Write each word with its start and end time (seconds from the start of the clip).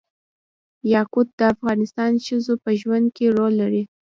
یاقوت 0.93 1.27
د 1.39 1.41
افغان 1.53 2.13
ښځو 2.27 2.53
په 2.63 2.69
ژوند 2.79 3.07
کې 3.15 3.25
رول 3.37 3.53
لري. 3.61 3.83